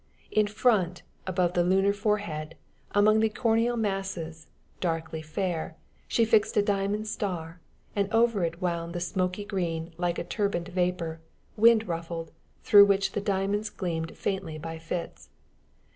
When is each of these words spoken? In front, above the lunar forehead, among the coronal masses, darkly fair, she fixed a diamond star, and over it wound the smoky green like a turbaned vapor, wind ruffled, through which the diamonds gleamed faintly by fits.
In 0.31 0.47
front, 0.47 1.03
above 1.27 1.53
the 1.53 1.61
lunar 1.63 1.93
forehead, 1.93 2.55
among 2.89 3.19
the 3.19 3.29
coronal 3.29 3.77
masses, 3.77 4.47
darkly 4.79 5.21
fair, 5.21 5.75
she 6.07 6.25
fixed 6.25 6.57
a 6.57 6.63
diamond 6.63 7.07
star, 7.07 7.59
and 7.95 8.11
over 8.11 8.43
it 8.43 8.59
wound 8.59 8.95
the 8.95 8.99
smoky 8.99 9.45
green 9.45 9.93
like 9.99 10.17
a 10.17 10.23
turbaned 10.23 10.69
vapor, 10.69 11.21
wind 11.55 11.87
ruffled, 11.87 12.31
through 12.63 12.85
which 12.85 13.11
the 13.11 13.21
diamonds 13.21 13.69
gleamed 13.69 14.17
faintly 14.17 14.57
by 14.57 14.79
fits. 14.79 15.29